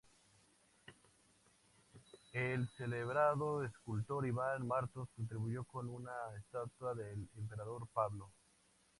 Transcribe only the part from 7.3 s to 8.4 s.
emperador Pablo.